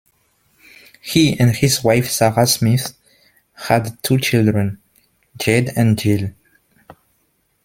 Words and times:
He 1.03 1.39
and 1.39 1.55
his 1.55 1.83
wife, 1.83 2.09
Sara 2.09 2.47
Smith, 2.47 2.97
had 3.53 4.01
two 4.01 4.17
children, 4.17 4.81
Jed 5.37 5.73
and 5.75 5.95
Jill. 5.95 6.31